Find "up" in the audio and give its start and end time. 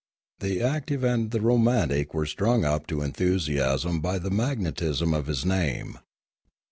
2.65-2.87